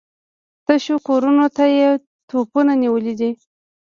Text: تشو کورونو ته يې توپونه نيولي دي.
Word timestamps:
تشو 0.65 0.95
کورونو 1.07 1.45
ته 1.55 1.65
يې 1.77 1.89
توپونه 2.29 2.73
نيولي 2.81 3.13
دي. 3.19 3.31